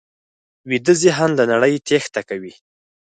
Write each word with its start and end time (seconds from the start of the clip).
ویده 0.69 0.93
ذهن 1.03 1.29
له 1.37 1.43
نړۍ 1.51 1.73
تېښته 1.87 2.21
کوي 2.29 2.53